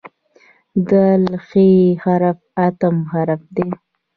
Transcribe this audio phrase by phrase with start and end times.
[0.87, 0.91] د
[1.45, 1.49] "ح"
[2.03, 3.69] حرف اتم حرف دی.